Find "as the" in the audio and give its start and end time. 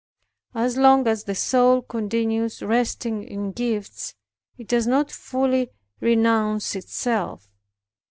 1.07-1.35